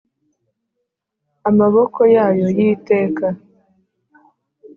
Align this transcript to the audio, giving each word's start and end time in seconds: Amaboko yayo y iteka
Amaboko 1.49 1.99
yayo 2.15 2.47
y 2.57 2.59
iteka 2.71 3.27